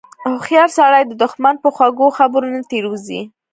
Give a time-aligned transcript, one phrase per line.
[0.29, 3.21] هوښیار سړی د دښمن په خوږو خبرو نه تیر وځي.